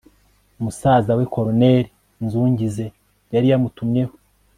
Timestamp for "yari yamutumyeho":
3.33-4.13